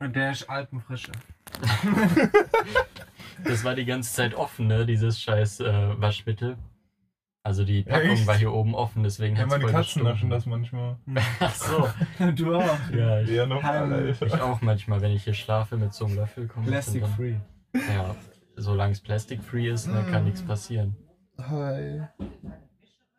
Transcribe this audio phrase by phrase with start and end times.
[0.00, 1.12] Und der ist Alpenfrische.
[3.44, 4.86] Das war die ganze Zeit offen, ne?
[4.86, 6.56] Dieses scheiß äh, Waschmittel.
[7.42, 8.26] Also die Packung Echt?
[8.26, 10.30] war hier oben offen, deswegen Ja, hat's meine voll Katzen naschen gestunken.
[10.30, 10.96] das manchmal.
[11.40, 11.88] Ach so.
[12.36, 12.78] du auch.
[12.90, 14.22] Ja, ich, Ja, nochmal, Heimlich.
[14.22, 16.66] ich auch manchmal, wenn ich hier schlafe mit so einem Löffel komme.
[16.66, 17.34] Plastic free.
[17.74, 18.14] Ja,
[18.56, 20.96] solange es plastic-free ist, ne, kann nichts passieren.
[21.38, 22.02] Hi.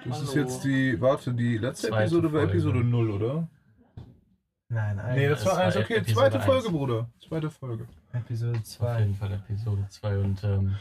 [0.06, 0.42] Das ist Hallo.
[0.42, 2.44] jetzt die, warte, die letzte Zweite Episode war.
[2.44, 3.48] Episode 0, oder?
[4.70, 5.76] Nein, ein Nee, das Das war eins.
[5.78, 6.46] Okay, Episode zweite eins.
[6.46, 7.10] Folge, Bruder.
[7.28, 7.88] Zweite Folge.
[8.14, 9.00] Episode Auf 2.
[9.00, 10.76] jeden Fall Episode 2 und ähm,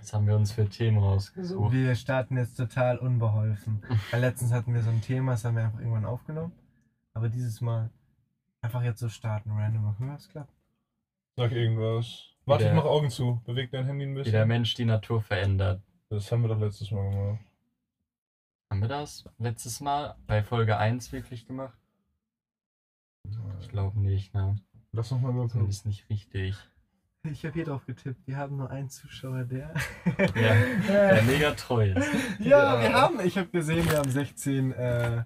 [0.00, 1.72] was haben wir uns für Themen rausgesucht?
[1.72, 3.82] Wir starten jetzt total unbeholfen.
[4.10, 6.52] Weil letztens hatten wir so ein Thema, das haben wir einfach irgendwann aufgenommen.
[7.14, 7.90] Aber dieses Mal
[8.62, 9.82] einfach jetzt so starten, random.
[9.84, 10.52] Mal gucken, was klappt.
[11.36, 12.24] Sag irgendwas.
[12.46, 13.40] Warte, ich mach Augen zu.
[13.44, 14.32] Beweg dein Handy ein Wie bisschen.
[14.32, 15.82] der Mensch die Natur verändert.
[16.08, 17.40] Das haben wir doch letztes Mal gemacht.
[18.70, 21.76] Haben wir das letztes Mal bei Folge 1 wirklich gemacht?
[23.60, 24.56] Ich glaube nicht, ne?
[24.92, 25.68] Lass noch mal Das überprüfen.
[25.68, 26.56] ist nicht richtig.
[27.30, 28.26] Ich habe hier drauf getippt.
[28.26, 29.74] Wir haben nur einen Zuschauer, der.
[30.34, 30.54] Ja,
[31.14, 32.06] der mega treu ist.
[32.38, 32.80] ja, Ja.
[32.80, 33.20] wir haben.
[33.24, 35.24] Ich habe gesehen, wir haben 16 äh,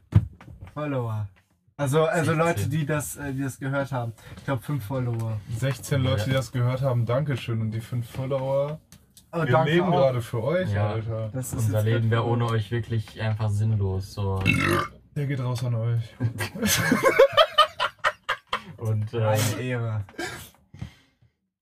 [0.72, 1.28] Follower.
[1.76, 2.38] Also, also 16.
[2.38, 4.12] Leute, die das, äh, die das gehört haben.
[4.36, 5.40] Ich glaube, 5 Follower.
[5.58, 7.60] 16 Leute, die das gehört haben, Dankeschön.
[7.60, 8.80] Und die 5 Follower.
[9.32, 9.92] Oh, wir leben auch.
[9.92, 10.90] gerade für euch, Ja.
[10.90, 11.28] Alter.
[11.32, 14.12] Das ist Unser Leben wäre ohne euch wirklich einfach sinnlos.
[14.14, 14.42] So.
[15.16, 16.02] Der geht raus an euch.
[18.80, 20.04] Und äh, Eine Ehre.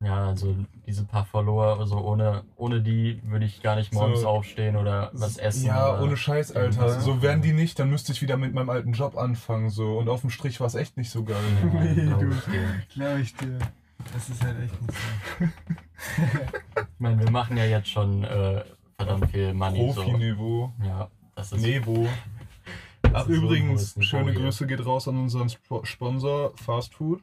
[0.01, 0.55] ja, also
[0.87, 4.29] diese paar Follower, also ohne, ohne die würde ich gar nicht morgens So.
[4.29, 5.67] aufstehen oder was essen.
[5.67, 6.63] Ja, ohne Scheiß, Alter.
[6.81, 9.71] irgendwas So wären die nicht, dann müsste ich wieder mit meinem alten Job anfangen.
[9.71, 11.37] so Und auf dem Strich war es echt nicht so geil.
[11.63, 12.31] Ja, Nee, glaub du.
[12.95, 13.59] Glaube ich dir.
[14.15, 15.45] Das ist halt echt nicht so.
[16.79, 18.65] Ich meine, wir machen ja jetzt schon äh,
[18.97, 19.93] verdammt viel Money.
[19.93, 20.03] So.
[20.03, 20.73] Profi-Niveau.
[20.85, 22.07] Ja, das ist Niveau.
[23.13, 24.41] Das Ach, so übrigens, Niveau schöne hier.
[24.41, 27.23] Grüße geht raus an unseren Sp Sponsor Fast Food.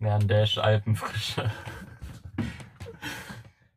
[0.00, 1.50] Ja, ein Dash Alpenfrische.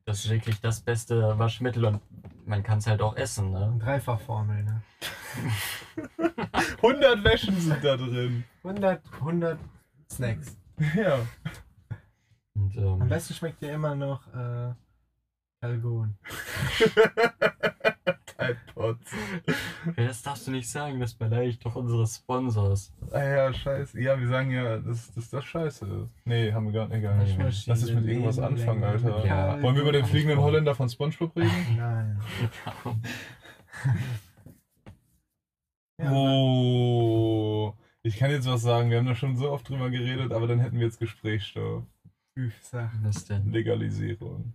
[0.05, 2.01] Das ist wirklich das beste Waschmittel und
[2.45, 3.75] man kann es halt auch essen, ne?
[3.79, 4.81] Dreifachformel, ne?
[6.77, 8.43] 100 Wäschen sind da drin.
[8.63, 9.59] 100, 100
[10.11, 10.57] Snacks.
[10.95, 11.25] Ja.
[12.53, 14.73] Und, Am ähm, besten schmeckt dir immer noch äh,
[15.59, 16.17] Kalgon.
[18.51, 19.11] iPods.
[19.97, 22.91] ja, das darfst du nicht sagen, das beleidigt doch unsere Sponsors.
[23.11, 23.99] Ah ja, scheiße.
[24.01, 26.13] Ja, wir sagen ja, dass dass das scheiße ist.
[26.25, 27.01] Nee, haben wir gar nicht.
[27.01, 27.67] Gar nicht.
[27.67, 29.25] Lass es mit irgendwas anfangen, Alter.
[29.25, 29.61] Ja.
[29.61, 31.51] Wollen wir über den fliegenden Holländer von Spongebob reden?
[31.77, 32.19] Nein.
[35.99, 37.73] Ja, Oh.
[38.03, 38.89] Ich kann jetzt was sagen.
[38.89, 41.83] Wir haben da schon so oft drüber geredet, aber dann hätten wir jetzt Gesprächsstoff.
[43.01, 43.51] Was denn?
[43.51, 44.53] Legalisierung.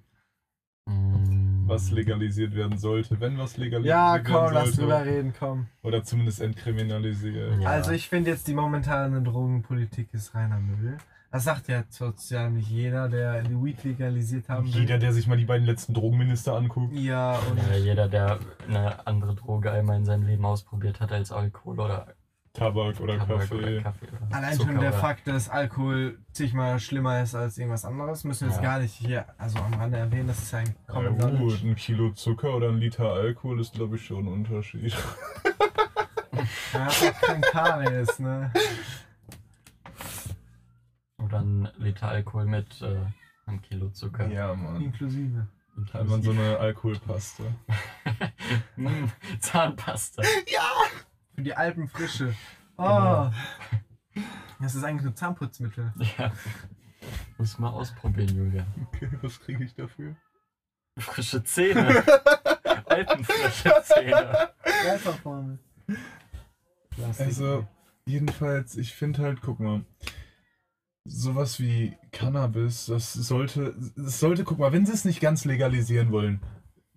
[0.87, 1.69] Mm.
[1.69, 4.81] Was legalisiert werden sollte, wenn was legalisiert Ja, werden komm, lass sollte.
[4.81, 5.67] drüber reden, komm.
[5.83, 7.61] Oder zumindest entkriminalisiert.
[7.61, 7.69] Ja.
[7.69, 10.99] Also ich finde jetzt die momentane Drogenpolitik ist reiner Müll.
[11.31, 14.81] Das sagt ja sozial nicht jeder, der die Weed legalisiert haben will.
[14.83, 16.93] Jeder, der sich mal die beiden letzten Drogenminister anguckt.
[16.93, 18.39] Ja, und Ja, jeder, der
[18.69, 22.09] eine andere Droge einmal in seinem Leben ausprobiert hat als Alkohol oder
[22.55, 23.55] Tabak oder Tabak Kaffee.
[23.55, 24.07] oder Kaffee.
[24.09, 28.25] Oder allein Zucker schon der oder- Fakt, dass Alkohol zigmal schlimmer ist als irgendwas anderes,
[28.25, 28.71] müssen wir jetzt Ja.
[28.71, 30.29] gar nicht hier also am Rande erwähnen.
[30.29, 31.67] Das ist ja ein Ja, Common gut, Knowledge.
[31.69, 34.95] ein Kilo Zucker oder ein Liter Alkohol ist, glaube ich, schon ein Unterschied.
[36.73, 38.51] Ja, hat auch kein Karies, ne?
[41.19, 42.97] Oder ein Liter Alkohol mit äh,
[43.47, 44.27] einem Kilo Zucker.
[44.29, 44.81] Ja, Mann.
[44.81, 45.47] Inklusive.
[45.77, 47.45] Und Hat man so eine Alkoholpaste.
[48.77, 49.05] Mm,
[49.41, 50.23] Zahnpasta.
[51.35, 52.35] Für die Alpenfrische.
[52.77, 52.85] Oh.
[52.85, 53.33] Genau.
[54.61, 55.93] Das ist eigentlich nur Zahnputzmittel.
[56.19, 56.33] Ja.
[57.39, 58.67] Muss mal ausprobieren, Julia.
[58.87, 60.15] Okay, was kriege ich dafür?
[60.99, 62.05] Frische Zähne.
[62.87, 64.51] Alpenfrische Zähne.
[66.91, 67.27] Plastik.
[67.27, 67.67] Also,
[68.05, 69.85] jedenfalls, ich finde halt, guck mal,
[71.05, 76.13] sowas wie Cannabis, das sollte, das sollte, guck mal, wenn sie es nicht ganz legalisieren
[76.13, 76.41] wollen,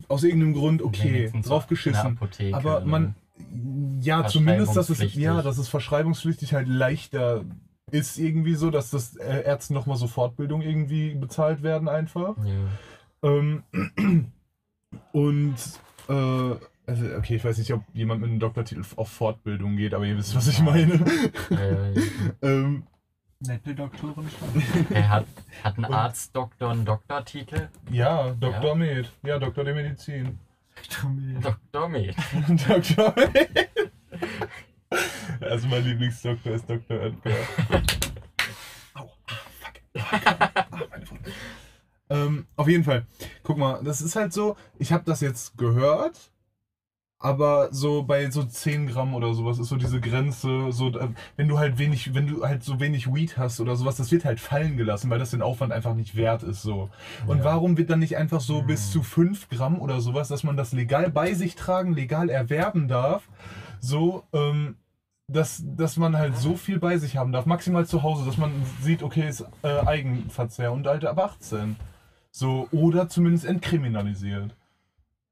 [0.08, 2.20] aus irgendeinem Grund, okay, drauf geschissen.
[2.52, 3.16] Aber man,
[4.06, 5.24] ja, zumindest, dass es, Verschreibungspflichtig.
[5.24, 7.44] ja, dass es verschreibungspflichtig halt leichter
[7.92, 12.36] ist irgendwie so, dass das Ärzten nochmal so Fortbildung irgendwie bezahlt werden einfach.
[12.44, 13.30] Ja.
[13.30, 13.64] Ähm,
[15.12, 15.56] und,
[16.10, 16.56] äh,
[16.88, 20.18] also, okay, ich weiß nicht, ob jemand mit einem Doktortitel auf Fortbildung geht, aber ihr
[20.18, 20.94] wisst, was ich meine.
[21.52, 21.94] Äh,
[22.42, 22.84] ähm,
[23.40, 24.86] Nette Doktoren schon.
[24.92, 25.26] er hat,
[25.64, 27.70] hat ein Und- Arztdoktor einen Doktortitel.
[27.92, 28.70] ja, Dr.
[28.70, 28.76] Ja.
[28.76, 29.12] Med.
[29.24, 30.40] Ja, Doktor der Medizin.
[30.76, 31.44] Doktor Med.
[31.44, 31.90] Dr.
[31.90, 32.16] Med.
[35.50, 37.00] Also mein Lieblingsdoktor ist Dr.
[37.02, 37.34] Edgar.
[38.96, 39.82] Au, ah, fuck.
[39.98, 41.06] Ah, meine
[42.10, 43.06] ähm, auf jeden Fall.
[43.44, 46.32] Guck mal, das ist halt so, ich habe das jetzt gehört
[47.20, 51.48] Aber so bei so 10 Gramm oder sowas ist so diese Grenze, so äh, wenn
[51.48, 54.40] du halt wenig, wenn du halt so wenig Weed hast oder sowas, das wird halt
[54.40, 56.90] fallen gelassen, weil das den Aufwand einfach nicht wert ist so.
[57.26, 57.46] Und Ja.
[57.46, 58.68] warum wird dann nicht einfach so Hm.
[58.68, 62.88] bis zu 5 Gramm oder sowas, dass man das legal bei sich tragen, legal erwerben
[62.88, 63.28] darf,
[63.80, 64.76] so, ähm,
[65.28, 68.52] dass, dass man halt so viel bei sich haben darf, maximal zu Hause, dass man
[68.82, 71.76] sieht, okay, ist äh, Eigenverzehr und halt ab 18.
[72.32, 74.56] So, oder zumindest entkriminalisiert.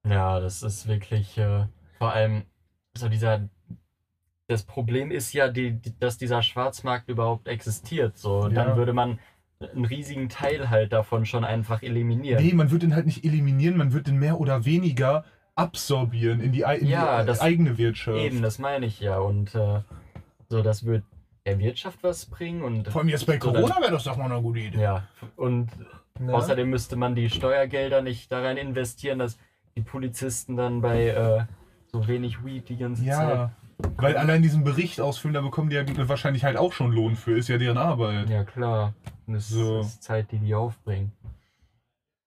[0.07, 1.65] Ja, das ist wirklich äh,
[1.99, 2.43] vor allem
[2.97, 3.47] so dieser.
[4.47, 8.17] Das Problem ist ja, die, die, dass dieser Schwarzmarkt überhaupt existiert.
[8.17, 8.49] So, Ja.
[8.49, 9.19] dann würde man
[9.73, 12.43] einen riesigen Teil halt davon schon einfach eliminieren.
[12.43, 15.23] Nee, man wird den halt nicht eliminieren, man wird den mehr oder weniger
[15.55, 18.17] absorbieren in die, in Ja, die das- eigene Wirtschaft.
[18.17, 19.17] Eben, das meine ich ja.
[19.19, 19.81] Und äh,
[20.49, 21.03] so, das wird
[21.45, 22.87] der Wirtschaft was bringen und.
[22.87, 24.81] Vor allem jetzt bei so Corona wäre das doch mal eine gute Idee.
[24.81, 25.03] Ja,
[25.35, 25.69] und
[26.19, 26.31] Ne?
[26.31, 29.39] außerdem müsste man die Steuergelder nicht da rein investieren, dass
[29.75, 31.45] die Polizisten dann bei äh,
[31.91, 33.09] so wenig Weed die ganze Zeit.
[33.29, 33.51] Ja,
[33.97, 37.35] weil allein diesen Bericht ausfüllen, da bekommen die ja wahrscheinlich halt auch schon Lohn für,
[37.35, 38.29] ist ja deren Arbeit.
[38.29, 38.93] Ja, klar.
[39.25, 39.79] Und es So.
[39.79, 41.11] ist Zeit, die die aufbringen.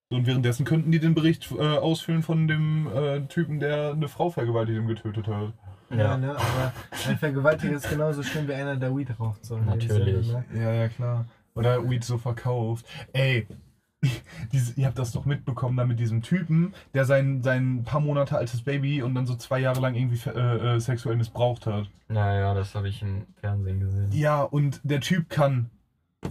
[0.09, 4.31] Und währenddessen könnten die den Bericht äh, ausfüllen von dem äh, Typen, der eine Frau
[4.31, 5.53] vergewaltigt und getötet hat.
[5.91, 6.31] Ja, ne?
[6.31, 6.73] Aber
[7.09, 9.45] ein Vergewaltiger ist genauso schlimm wie einer, der Weed raucht.
[9.45, 10.27] So Natürlich.
[10.27, 10.61] Sinne, ne?
[10.63, 11.27] Ja, ja, klar.
[11.55, 12.87] Oder Weed so verkauft.
[13.13, 13.47] Ey,
[14.53, 18.37] diese, ihr habt das doch mitbekommen da mit diesem Typen, der sein, sein paar Monate
[18.37, 21.89] altes Baby und dann so zwei Jahre lang irgendwie äh, äh, sexuell missbraucht hat.
[22.09, 24.11] Naja, das habe ich im Fernsehen gesehen.
[24.13, 25.71] Ja, und der Typ kann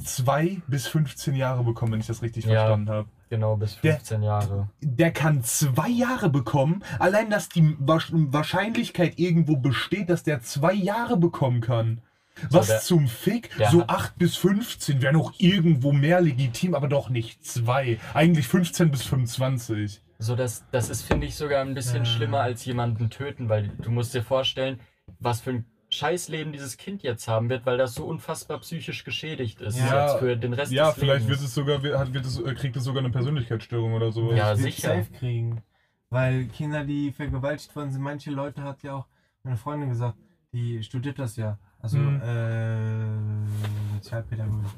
[0.03, 2.53] zwei bis 15 Jahre bekommen, wenn ich das richtig Ja.
[2.61, 3.09] verstanden habe.
[3.29, 4.69] Genau, bis Der- 15 Jahre.
[4.81, 11.17] Der kann zwei Jahre bekommen, allein dass die Wahrscheinlichkeit irgendwo besteht, dass der zwei Jahre
[11.17, 12.01] bekommen kann.
[12.49, 13.55] Was der- zum Fick?
[13.57, 17.97] der So hat- 8 bis 15 wäre noch irgendwo mehr legitim, aber doch nicht zwei.
[18.13, 20.01] Eigentlich 15 bis 25.
[20.19, 22.05] So, das, das ist, finde ich, sogar ein bisschen Ja.
[22.05, 24.79] schlimmer als jemanden töten, weil du musst dir vorstellen,
[25.19, 25.65] was für ein
[25.95, 30.07] Scheißleben dieses Kind jetzt haben wird, weil das so unfassbar psychisch geschädigt ist Ja.
[30.11, 31.39] jetzt für den Rest Ja, des vielleicht Lebens.
[31.39, 34.31] wird es sogar, wird, wird es, äh, kriegt es sogar eine Persönlichkeitsstörung oder so.
[34.33, 34.95] Ja, sicher.
[34.95, 35.61] safe kriegen.
[36.09, 39.07] Weil Kinder, die vergewaltigt worden sind, manche Leute hat ja auch
[39.43, 40.17] meine Freundin gesagt,
[40.53, 41.57] die studiert das ja.
[41.79, 42.21] Also Mhm.
[42.21, 44.71] äh, Sozialpädagogik.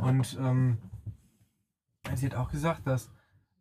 [0.00, 0.78] Und ähm,
[2.14, 3.10] sie hat auch gesagt, dass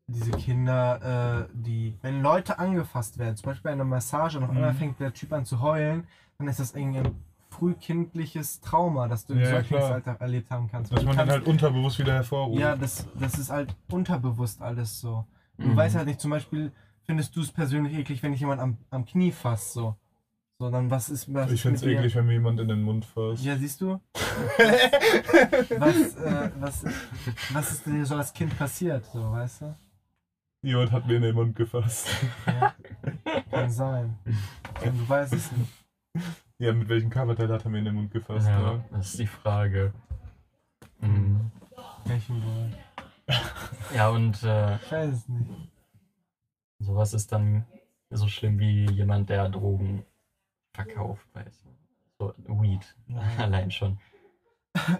[0.07, 4.77] diese Kinder, äh, die, wenn Leute angefasst werden, zum Beispiel bei einer Massage einmal Mhm.
[4.77, 6.05] fängt der Typ an zu heulen,
[6.37, 7.15] dann ist das irgendwie ein
[7.49, 9.45] frühkindliches Trauma, das du im Ja.
[9.51, 10.91] Säuglingsalter erlebt haben kannst.
[10.91, 12.59] Dass man dann kannst- halt unterbewusst wieder hervorruft.
[12.59, 15.25] ja, das, das ist halt unterbewusst alles so.
[15.57, 15.75] Du Mhm.
[15.77, 16.71] weißt halt nicht, zum Beispiel
[17.05, 19.95] findest du es persönlich eklig, wenn ich jemand am, am Knie fasse, so.
[20.59, 23.05] So, dann was ist was ich finde es eklig, wenn mir jemand in den Mund
[23.05, 23.43] fasst.
[23.43, 23.99] Ja, siehst du?
[25.79, 26.85] was, äh, was,
[27.51, 29.75] was ist dir so als Kind passiert, so, weißt du?
[30.63, 32.07] Jemand hat mir in den Mund gefasst.
[32.47, 32.73] Ja,
[33.51, 34.17] kann sein.
[34.83, 35.71] Und du weißt es nicht.
[36.57, 38.47] Ja, mit welchem Körperteil hat er mir in den Mund gefasst?
[38.47, 38.85] Ja, Ne?
[38.91, 39.93] das ist die Frage.
[41.01, 41.51] Mhm.
[42.05, 42.71] Welchen wohl?
[43.93, 45.49] Ja, und äh, Ich weiß es nicht.
[46.79, 47.65] sowas ist dann
[48.09, 50.05] so schlimm wie jemand, der Drogen
[50.73, 51.69] verkauft, weißt du.
[52.19, 52.95] So Weed,
[53.37, 53.97] allein schon.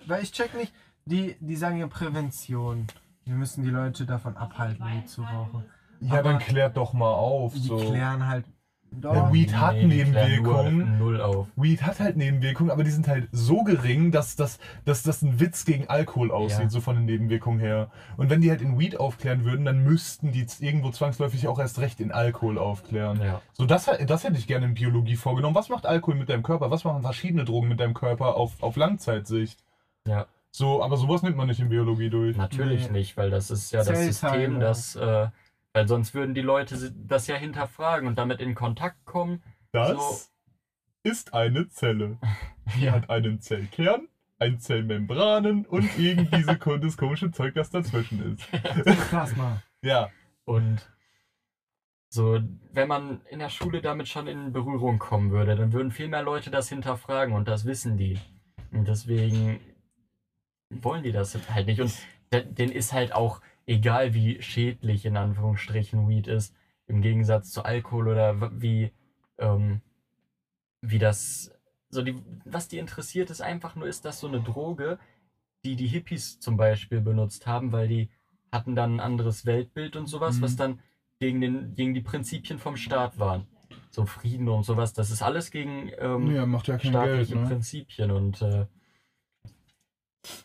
[0.08, 0.74] Weil ich check nicht,
[1.06, 2.88] die, die sagen ja Prävention.
[3.26, 5.64] Wir müssen die Leute davon abhalten, Weed zu rauchen.
[6.02, 7.54] Ja, Aber dann klärt doch mal auf.
[7.54, 7.78] Die So.
[7.78, 8.46] klären halt.
[8.96, 11.00] Doch, Ja, Weed hat klären Nebenwirkungen.
[11.00, 11.48] Null auf.
[11.56, 15.40] Weed hat halt Nebenwirkungen, aber die sind halt so gering, dass das, dass das ein
[15.40, 16.70] Witz gegen Alkohol aussieht, Ja.
[16.70, 17.90] so von den Nebenwirkungen her.
[18.18, 21.80] Und wenn die halt in Weed aufklären würden, dann müssten die irgendwo zwangsläufig auch erst
[21.80, 23.20] recht in Alkohol aufklären.
[23.20, 23.42] Ja.
[23.54, 25.56] So, das, das hätte ich gerne in Biologie vorgenommen.
[25.56, 26.70] Was macht Alkohol mit deinem Körper?
[26.70, 29.64] Was machen verschiedene Drogen mit deinem Körper auf, auf Langzeitsicht?
[30.06, 30.28] Ja.
[30.56, 32.38] So, aber sowas nimmt man nicht in Biologie durch.
[32.38, 33.00] Natürlich Nee.
[33.00, 33.98] nicht, weil das ist ja das.
[34.00, 35.30] System, das, äh,
[35.74, 39.42] weil sonst würden die Leute das ja hinterfragen und damit in Kontakt kommen.
[39.72, 41.10] Das So.
[41.10, 42.20] ist eine Zelle.
[42.80, 44.08] Die hat einen Zellkern,
[44.38, 48.48] ein Zellmembranen und irgend diese das komische Zeug, das dazwischen ist.
[49.10, 49.62] Plasma.
[49.82, 50.12] Ja.
[50.46, 50.88] Und
[52.10, 52.40] so,
[52.72, 56.22] wenn man in der Schule damit schon in Berührung kommen würde, dann würden viel mehr
[56.22, 58.20] Leute das hinterfragen und das wissen die.
[58.72, 59.60] Und deswegen
[60.70, 61.82] wollen die das halt nicht.
[61.82, 61.94] Und
[62.32, 66.54] de- denen ist halt auch egal, wie schädlich in Anführungsstrichen Weed ist,
[66.88, 68.92] im Gegensatz zu Alkohol oder wie,
[69.38, 69.82] ähm,
[70.82, 71.52] wie das,
[71.90, 72.16] so die,
[72.46, 75.00] was die interessiert ist einfach nur, ist das so eine Droge,
[75.64, 78.10] die die Hippies zum Beispiel benutzt haben, weil die
[78.52, 80.42] hatten dann ein anderes Weltbild und sowas, Mhm.
[80.42, 80.80] was dann
[81.20, 83.48] gegen, den, gegen die Prinzipien vom Staat waren.
[83.92, 87.36] So Frieden und sowas, das ist alles gegen ähm, Ja, macht ja kein Geld, staatliche
[87.36, 87.48] ne?
[87.48, 88.66] Prinzipien und äh,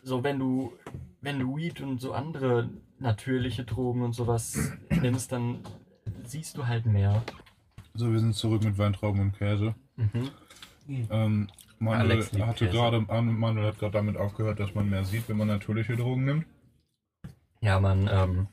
[0.03, 0.73] so wenn du
[1.21, 2.69] wenn du Weed und so andere
[2.99, 4.57] natürliche Drogen und sowas
[4.89, 5.59] nimmst, dann
[6.23, 7.23] siehst du halt mehr
[7.93, 9.75] So, wir sind zurück mit Weintrauben und Käse.
[9.95, 10.31] Mhm.
[11.09, 11.47] Ähm,
[11.79, 12.71] Manuel Alex hatte Käse.
[12.71, 16.45] gerade, Manuel hat gerade damit aufgehört, dass man mehr sieht, wenn man natürliche Drogen nimmt.
[17.61, 18.47] Ja, man ähm,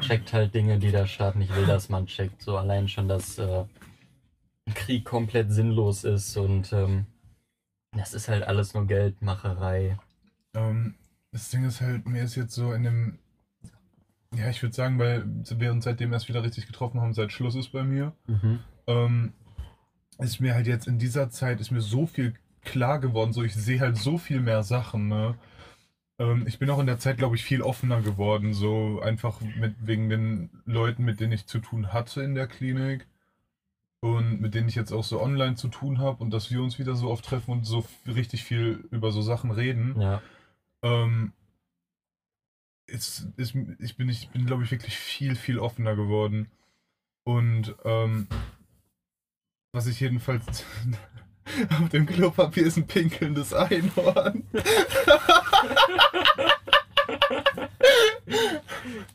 [0.00, 2.42] checkt halt Dinge, die der Staat nicht will, dass man checkt.
[2.42, 3.64] So allein schon, dass äh,
[4.66, 7.06] ein Krieg komplett sinnlos ist und ähm,
[7.92, 9.98] das ist halt alles nur Geldmacherei.
[10.58, 10.94] Ähm,
[11.32, 13.18] das Ding ist halt, mir ist jetzt so in dem,
[14.34, 17.54] ja, ich würde sagen, weil wir uns seitdem erst wieder richtig getroffen haben, seit Schluss
[17.54, 18.58] ist bei mir, Mhm.
[18.86, 19.32] ähm,
[20.18, 23.54] ist mir halt jetzt in dieser Zeit, ist mir so viel klar geworden, so ich
[23.54, 25.34] sehe halt so viel mehr Sachen, ne?
[26.18, 29.76] Ähm, ich bin auch in der Zeit, glaube ich, viel offener geworden, so einfach mit,
[29.86, 33.06] wegen den Leuten, mit denen ich zu tun hatte in der Klinik
[34.00, 36.78] und mit denen ich jetzt auch so online zu tun habe und dass wir uns
[36.78, 40.00] wieder so oft treffen und so richtig viel über so Sachen reden.
[40.00, 40.20] Ja.
[40.82, 41.32] Ähm,
[42.86, 46.50] ist, ist, ich bin, ich bin glaube ich, wirklich viel, viel offener geworden.
[47.24, 48.28] Und ähm,
[49.72, 50.64] was ich jedenfalls
[51.80, 54.44] auf dem Klopapier ist ein pinkelndes Einhorn.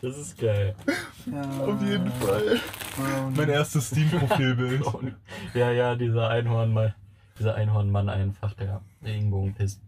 [0.01, 0.75] Das ist geil.
[1.31, 2.59] Ja, Auf jeden Fall.
[2.97, 3.33] Brown.
[3.37, 4.83] Mein erstes Steam-Profilbild.
[5.53, 6.93] Ja, ja, dieser Einhorn mal.
[7.39, 9.81] Dieser Einhornmann einfach, der Regenbogen pisst.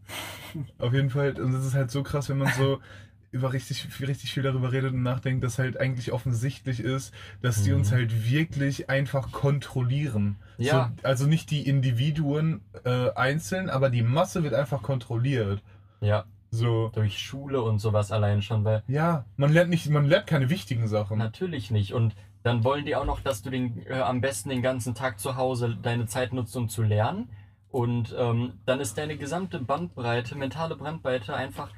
[0.80, 1.40] Auf jeden Fall.
[1.40, 2.80] Und es ist halt so krass, wenn man so
[3.32, 7.72] über richtig, richtig viel darüber redet und nachdenkt, dass halt eigentlich offensichtlich ist, dass die
[7.72, 7.78] Mhm.
[7.78, 10.38] uns halt wirklich einfach kontrollieren.
[10.58, 10.92] Ja.
[11.02, 15.62] So, also nicht die Individuen äh, einzeln, aber die Masse wird einfach kontrolliert.
[16.00, 16.92] Ja, So.
[16.96, 20.88] durch Schule und sowas allein schon, weil Ja, man lernt nicht, man lernt keine wichtigen
[20.88, 21.18] Sachen.
[21.18, 21.94] Natürlich nicht.
[21.94, 25.20] Und dann wollen die auch noch, dass du den, äh, am besten den ganzen Tag
[25.20, 27.30] zu Hause deine Zeit nutzt, um zu lernen.
[27.70, 31.72] Und ähm, dann ist deine gesamte Bandbreite, mentale Bandbreite einfach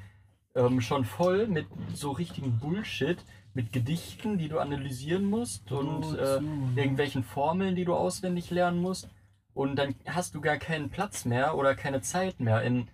[0.54, 3.16] ähm, schon voll mit so richtigen Bullshit,
[3.54, 6.38] mit Gedichten, die du analysieren musst und äh,
[6.76, 9.08] irgendwelchen Formeln, die du auswendig lernen musst.
[9.54, 12.88] Und dann hast du gar keinen Platz mehr oder keine Zeit mehr in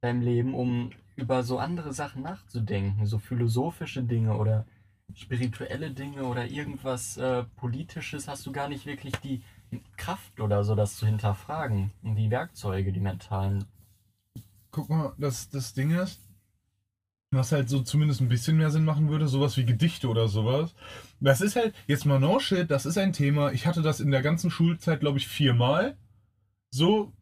[0.00, 4.64] deinem Leben, um über so andere Sachen nachzudenken, so philosophische Dinge oder
[5.16, 9.42] spirituelle Dinge oder irgendwas äh, Politisches, hast du gar nicht wirklich die
[9.96, 11.92] Kraft oder so, das zu hinterfragen.
[12.02, 13.64] Und die Werkzeuge, die mentalen.
[14.70, 16.20] Guck mal, das, das Ding ist,
[17.32, 20.74] was halt so zumindest ein bisschen mehr Sinn machen würde, sowas wie Gedichte oder sowas.
[21.20, 23.52] Das ist halt, jetzt mal no shit, das ist ein Thema.
[23.52, 25.96] Ich hatte das in der ganzen Schulzeit, glaube ich, viermal.
[26.70, 27.12] So,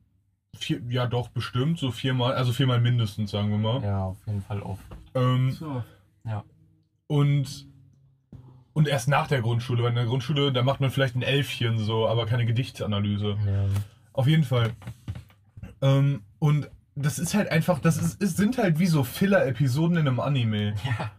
[0.56, 3.82] vier, ja doch, bestimmt, so viermal, also viermal mindestens, sagen wir mal.
[3.82, 4.84] Ja, auf jeden Fall oft.
[5.14, 5.82] Ähm, So.
[7.06, 7.67] und,
[8.78, 11.78] und erst nach der Grundschule, weil in der Grundschule, da macht man vielleicht ein Elfchen
[11.78, 13.36] so, aber keine Gedichtsanalyse.
[13.44, 13.64] Ja.
[14.12, 14.70] Auf jeden Fall.
[15.82, 20.06] Ähm, und das ist halt einfach, das ist, es sind halt wie so Filler-Episoden in
[20.06, 20.76] einem Anime.
[20.84, 21.10] ja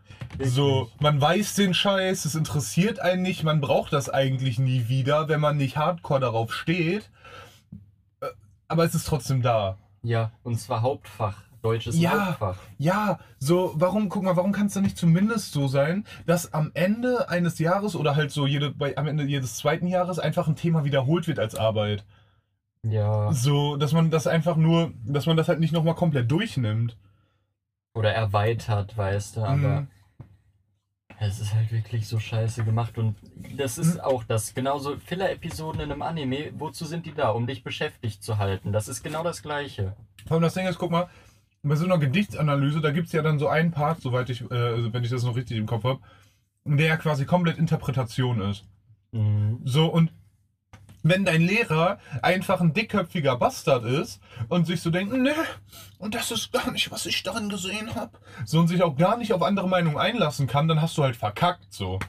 [0.48, 5.28] So, man weiß den Scheiß, es interessiert einen nicht, man braucht das eigentlich nie wieder,
[5.28, 7.10] wenn man nicht hardcore darauf steht.
[8.22, 8.28] Äh,
[8.70, 9.78] Aber es ist trotzdem da.
[10.02, 11.36] Ja, und zwar Hauptfach.
[11.62, 12.28] Deutsches Ja.
[12.30, 12.58] Hauptfach.
[12.78, 16.72] Ja, so, warum, guck mal, warum kann es dann nicht zumindest so sein, dass am
[16.74, 20.56] Ende eines Jahres oder halt so jede, bei, am Ende jedes zweiten Jahres einfach ein
[20.56, 22.06] Thema wiederholt wird als Arbeit?
[22.84, 23.32] Ja.
[23.34, 26.98] So, dass man das einfach nur, dass man das halt nicht nochmal komplett durchnimmt.
[27.94, 29.82] Oder erweitert, weißt du, aber.
[29.82, 29.88] Mhm.
[31.22, 33.18] Es ist halt wirklich so scheiße gemacht und
[33.58, 34.00] das ist Mhm.
[34.02, 34.54] auch das.
[34.54, 37.32] Genauso Filler-Episoden in einem Anime, wozu sind die da?
[37.32, 38.72] Um dich beschäftigt zu halten.
[38.72, 39.98] Das ist genau das Gleiche.
[40.28, 41.10] Vor allem das Ding ist, guck mal,
[41.64, 44.56] bei so einer Gedichtsanalyse, da gibt es ja dann so einen Part, soweit ich, äh,
[44.56, 46.00] also wenn ich das noch richtig im Kopf habe,
[46.66, 48.66] der ja quasi komplett Interpretation ist.
[49.12, 49.62] Mhm.
[49.64, 50.12] So, und
[51.02, 55.34] wenn dein Lehrer einfach ein dickköpfiger Bastard ist und sich so denkt, ne,
[55.98, 59.18] und das ist gar nicht, was ich darin gesehen habe, so und sich auch gar
[59.18, 62.00] nicht auf andere Meinungen einlassen kann, dann hast du halt verkackt, so.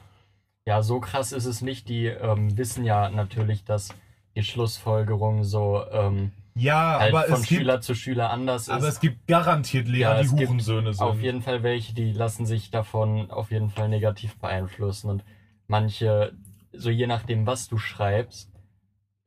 [0.65, 1.89] Ja, so krass ist es nicht.
[1.89, 3.89] Die ähm, wissen ja natürlich, dass
[4.35, 8.87] die Schlussfolgerung so ähm, Ja, halt aber, von es gibt, Schüler zu Schüler anders aber
[8.87, 8.95] ist.
[8.95, 11.05] es gibt garantiert Lehrer, Ja, die Hurensöhne sind.
[11.05, 15.09] Auf jeden Fall welche, die lassen sich davon auf jeden Fall negativ beeinflussen.
[15.09, 15.23] Und
[15.67, 16.33] manche,
[16.73, 18.51] so je nachdem, was du schreibst,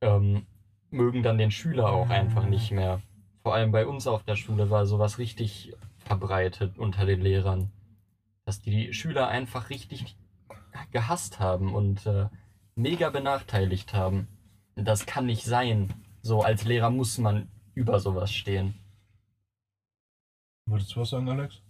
[0.00, 0.46] ähm,
[0.90, 3.00] mögen dann den Schüler auch einfach nicht mehr.
[3.42, 7.70] Vor allem bei uns auf der Schule war sowas richtig verbreitet unter den Lehrern.
[8.44, 10.16] Dass die Schüler einfach richtig
[10.92, 12.26] gehasst haben und äh,
[12.74, 14.28] mega benachteiligt haben.
[14.76, 15.92] Das kann nicht sein.
[16.24, 18.74] So als Lehrer muss man über sowas stehen.
[20.64, 21.60] Wolltest du was sagen, Alex?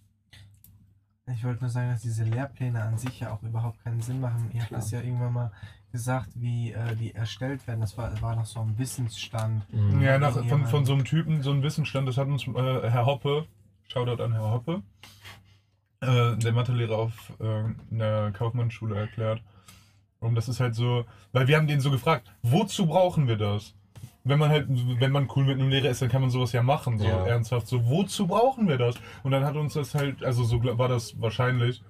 [1.26, 4.50] Ich wollte nur sagen, dass diese Lehrpläne an sich ja auch überhaupt keinen Sinn machen.
[4.52, 4.80] Ihr habt Klar.
[4.80, 5.52] es ja irgendwann mal
[5.90, 7.80] gesagt, wie äh, die erstellt werden.
[7.80, 9.64] Das war, war noch so ein Wissensstand.
[9.72, 10.00] Mhm.
[10.00, 12.52] Ja, nach, von, von so einem Typen, so ein Wissensstand, das hat uns äh,
[12.90, 13.48] Herr Hoppe,
[13.88, 14.82] Shoutout an Herr Hoppe,
[16.00, 19.42] äh, der Mathelehrer auf äh, einer Kaufmannsschule erklärt.
[20.20, 23.74] Und das ist halt so, weil wir haben den so gefragt, wozu brauchen wir das?
[24.26, 26.62] Wenn man halt, wenn man cool mit einem Lehrer ist, dann kann man sowas ja
[26.62, 27.26] machen, so Ja.
[27.26, 27.66] ernsthaft.
[27.66, 28.94] So, wozu brauchen wir das?
[29.22, 31.82] Und dann hat uns das halt, also so war das wahrscheinlich.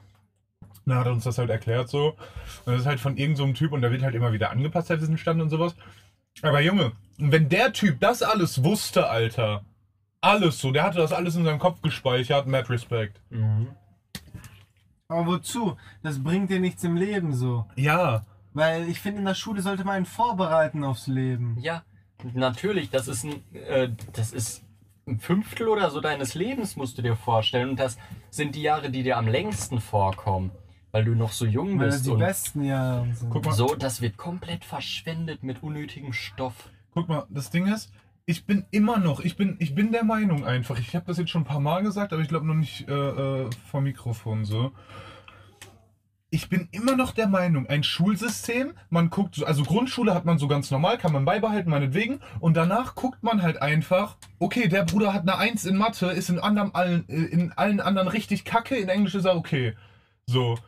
[0.84, 2.08] Dann hat er uns das halt erklärt so.
[2.66, 4.50] Und das ist halt von irgendeinem so einem Typ und da wird halt immer wieder
[4.50, 5.76] angepasst, der Wissensstand und sowas.
[6.42, 9.64] Aber Junge, wenn der Typ das alles wusste, Alter,
[10.20, 13.20] alles so, der hatte das alles in seinem Kopf gespeichert, mad respect.
[13.30, 13.68] Mhm.
[15.08, 15.76] Aber wozu?
[16.02, 17.66] Das bringt dir nichts im Leben so.
[17.76, 21.56] Ja, Weil ich finde, in der Schule sollte man einen vorbereiten aufs Leben.
[21.60, 21.82] Ja,
[22.32, 24.62] natürlich, das ist ein, äh, das ist
[25.06, 27.70] ein Fünftel oder so deines Lebens, musst du dir vorstellen.
[27.70, 27.98] Und das
[28.30, 30.50] sind die Jahre, die dir am längsten vorkommen,
[30.92, 32.06] weil du noch so jung Weil das bist.
[32.06, 33.30] die Und besten Jahre sind.
[33.30, 33.52] Guck mal.
[33.52, 36.70] so, das wird komplett verschwendet mit unnötigem Stoff.
[36.94, 37.92] guck mal, das Ding ist,
[38.26, 41.30] ich bin immer noch, ich bin, ich bin der Meinung einfach, ich habe das jetzt
[41.30, 44.72] schon ein paar Mal gesagt, aber ich glaube noch nicht äh, äh, vor Mikrofon so.
[46.34, 50.36] Ich bin immer noch der Meinung, ein Schulsystem, man guckt, so- also Grundschule hat man
[50.36, 54.82] so ganz normal, kann man beibehalten, meinetwegen, und danach guckt man halt einfach, okay, der
[54.82, 58.44] Bruder hat eine Eins in Mathe, ist in, anderem, allen, äh, in allen anderen richtig
[58.44, 59.74] kacke, in Englisch ist er okay.
[60.26, 60.58] So,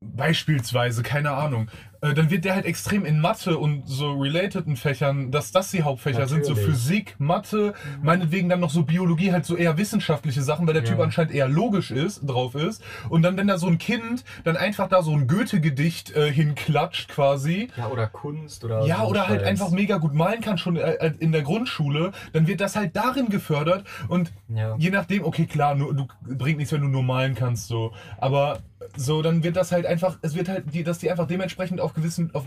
[0.00, 1.68] beispielsweise, keine Ahnung.
[2.02, 5.82] Äh, dann wird der halt extrem in Mathe und so relateden Fächern, dass das die
[5.82, 6.76] Hauptfächer sind, so Natürlich.
[6.76, 7.72] Physik, Mathe,
[8.02, 10.90] meinetwegen dann noch so Biologie, halt so eher wissenschaftliche Sachen, weil der Ja.
[10.90, 12.82] Typ anscheinend eher logisch ist, drauf ist.
[13.08, 17.08] Und dann, wenn da so ein Kind dann einfach da so ein Goethe-Gedicht äh, hinklatscht
[17.08, 19.48] quasi, Ja, oder Kunst oder ja, so oder halt Scheiß.
[19.48, 22.94] einfach mega gut malen kann schon äh, äh, in der Grundschule, dann wird das halt
[22.94, 24.76] darin gefördert und Ja.
[24.76, 28.58] je nachdem, okay, klar, nur, du bringt nichts, wenn du nur malen kannst, so, aber
[28.96, 31.94] so, dann wird das halt einfach, es wird halt, die, dass die einfach dementsprechend auf
[31.94, 32.44] gewissen, auf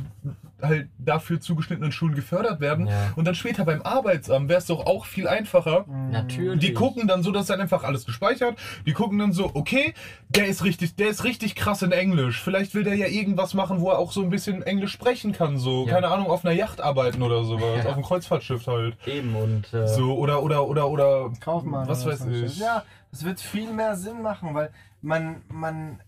[0.61, 3.13] halt dafür zugeschnittenen Schulen gefördert werden Ja.
[3.15, 5.85] und dann später beim Arbeitsamt wäre es doch auch viel einfacher.
[6.11, 6.59] Natürlich.
[6.59, 8.57] Die gucken dann so, dass dann einfach alles gespeichert.
[8.85, 9.93] Die gucken dann so, okay,
[10.29, 12.41] der ist richtig, der ist richtig krass in Englisch.
[12.41, 15.57] Vielleicht will der ja irgendwas machen, wo er auch so ein bisschen Englisch sprechen kann,
[15.57, 15.93] so, Ja.
[15.93, 17.89] keine Ahnung, auf einer Yacht arbeiten oder sowas, Ja.
[17.89, 18.97] auf einem Kreuzfahrtschiff halt.
[19.07, 21.87] Eben und äh, So, oder, oder, oder, oder, Kaufmann.
[21.87, 22.57] was weiß ich.
[22.59, 25.99] Ja, das wird viel mehr Sinn machen, weil man, man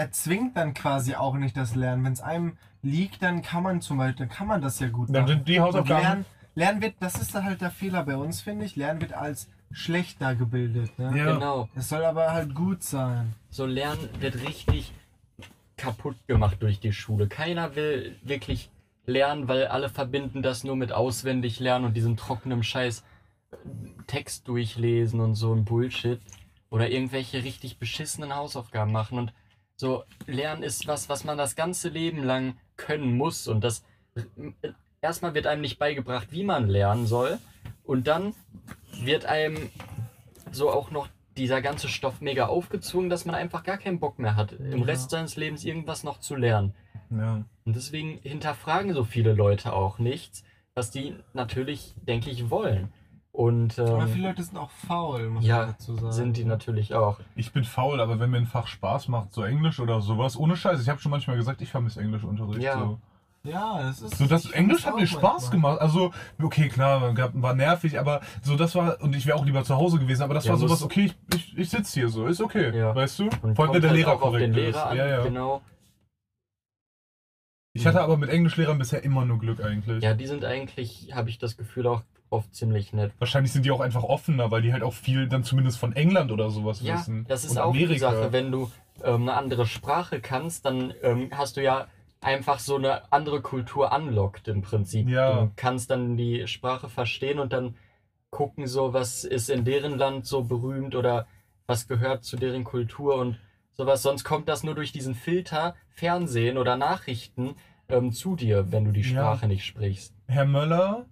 [0.00, 2.02] erzwingt dann quasi auch nicht das Lernen.
[2.04, 5.08] Wenn es einem liegt, dann kann man zum Beispiel, dann kann man das ja gut
[5.10, 5.28] Dann machen.
[5.28, 6.02] sind die Hausaufgaben.
[6.02, 6.24] Lernen,
[6.54, 8.76] Lernen wird, das ist dann halt der Fehler bei uns, finde ich.
[8.76, 10.98] Lernen wird als schlechter gebildet.
[10.98, 11.16] Ne?
[11.16, 11.34] Ja.
[11.34, 11.68] genau.
[11.74, 13.34] Es soll aber halt gut sein.
[13.50, 14.92] So Lernen wird richtig
[15.76, 17.28] kaputt gemacht durch die Schule.
[17.28, 18.70] Keiner will wirklich
[19.04, 23.04] lernen, weil alle verbinden das nur mit auswendig lernen und diesem trockenen Scheiß
[23.50, 23.56] äh,
[24.06, 26.20] Text durchlesen und so ein Bullshit.
[26.70, 29.18] Oder irgendwelche richtig beschissenen Hausaufgaben machen.
[29.18, 29.32] Und
[29.80, 33.48] so Lernen ist was, was man das ganze Leben lang können muss.
[33.48, 33.82] Und das
[35.00, 37.38] erstmal wird einem nicht beigebracht, wie man lernen soll.
[37.82, 38.34] Und dann
[39.02, 39.70] wird einem
[40.52, 44.36] so auch noch dieser ganze Stoff mega aufgezwungen, dass man einfach gar keinen Bock mehr
[44.36, 44.84] hat, im Ja.
[44.84, 46.74] Rest seines Lebens irgendwas noch zu lernen.
[47.08, 47.46] Ja.
[47.64, 52.92] Und deswegen hinterfragen so viele Leute auch nichts, was die natürlich, denke ich, wollen.
[53.40, 56.12] Und Aber ähm, viele Leute sind auch faul, muss ja, man dazu sagen.
[56.12, 57.20] sind die natürlich auch.
[57.36, 60.56] Ich bin faul, aber wenn mir ein Fach Spaß macht, so Englisch oder sowas, ohne
[60.58, 62.60] Scheiß, ich habe schon manchmal gesagt, ich vermisse Englischunterricht.
[62.60, 62.78] Ja.
[62.78, 63.00] So.
[63.44, 64.18] Ja, das ist.
[64.18, 65.50] So, das Englisch hat mir Spaß manchmal.
[65.52, 65.80] gemacht.
[65.80, 69.64] Also, okay, klar, gab- war nervig, aber so, das war, und ich wäre auch lieber
[69.64, 72.26] zu Hause gewesen, aber das Ja, war sowas, okay, ich, ich, ich sitze hier so,
[72.26, 72.94] ist okay, Ja.
[72.94, 73.24] weißt du?
[73.24, 74.76] Und Vor allem, kommt wenn der halt Lehrer auch auf den korrekt Lehrer ist.
[74.76, 75.22] an, Ja, ja.
[75.22, 75.62] genau.
[77.72, 80.02] Ich hatte aber mit Englischlehrern bisher immer nur Glück eigentlich.
[80.02, 83.12] Ja, die sind eigentlich, habe ich das Gefühl, auch oft ziemlich nett.
[83.18, 86.30] Wahrscheinlich sind die auch einfach offener, weil die halt auch viel dann zumindest von England
[86.32, 87.26] oder sowas Ja, wissen.
[87.28, 88.12] das ist Und auch die Amerika.
[88.12, 88.32] Sache.
[88.32, 88.70] Wenn du
[89.02, 91.88] ähm, eine andere Sprache kannst, dann ähm, hast du ja
[92.20, 95.08] einfach so eine andere Kultur unlocked im Prinzip.
[95.08, 95.42] Ja.
[95.42, 97.74] Du kannst dann die Sprache verstehen und dann
[98.30, 101.26] gucken, so was ist in deren Land so berühmt oder
[101.66, 103.38] was gehört zu deren Kultur und
[103.72, 104.02] sowas.
[104.02, 107.54] Sonst kommt das nur durch diesen Filter Fernsehen oder Nachrichten
[107.88, 109.08] ähm, zu dir, wenn du die Ja.
[109.08, 110.14] Sprache nicht sprichst.
[110.28, 111.06] Herr Möller,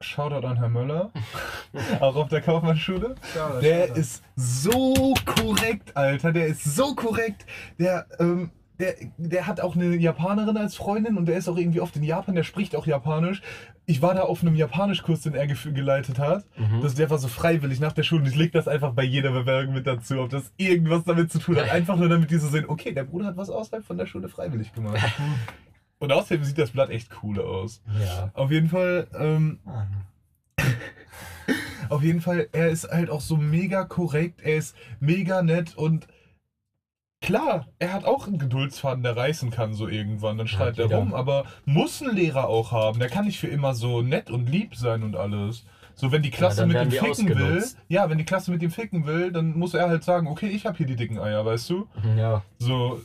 [0.00, 1.10] Shoutout an Herr Möller,
[2.00, 3.16] auch auf der Kaufmannschule.
[3.34, 6.32] Ja, Der ist so korrekt, Alter.
[6.32, 7.44] Der ist so korrekt.
[7.80, 11.80] Der, ähm, der, der hat auch eine Japanerin als Freundin und der ist auch irgendwie
[11.80, 12.36] oft in Japan.
[12.36, 13.42] Der spricht auch Japanisch.
[13.86, 16.44] Ich war da auf einem Japanischkurs, den er geleitet hat.
[16.56, 16.80] Mhm.
[16.80, 18.22] Das, der war so freiwillig nach der Schule.
[18.22, 21.40] Und ich leg das einfach bei jeder Bewerbung mit dazu, ob das irgendwas damit zu
[21.40, 21.70] tun hat.
[21.72, 24.28] Einfach nur damit die so sehen, okay, der Bruder hat was außerhalb von der Schule
[24.28, 25.00] freiwillig gemacht.
[26.00, 27.82] Und außerdem sieht das Blatt echt cool aus.
[28.00, 28.30] ja.
[28.34, 29.86] Auf jeden Fall, ähm, Ah,
[31.88, 36.06] auf jeden Fall, er ist halt auch so mega korrekt, er ist mega nett und
[37.20, 40.98] klar, er hat auch einen Geduldsfaden, der reißen kann so irgendwann, dann schreit Ja, er
[40.98, 44.48] rum, aber muss ein Lehrer auch haben, der kann nicht für immer so nett und
[44.48, 45.64] lieb sein und alles.
[45.94, 47.78] So, wenn die Klasse dann mit ihm ficken will, ausgenutzt.
[47.88, 50.64] ja, wenn die Klasse mit ihm ficken will, dann muss er halt sagen, okay, ich
[50.64, 51.88] habe hier die dicken Eier, weißt du?
[52.16, 52.42] Ja.
[52.60, 53.00] So,